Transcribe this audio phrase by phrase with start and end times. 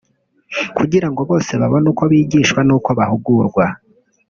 [0.77, 3.65] kugira ngo bose babone uko bigishwa n’uko bahugurwa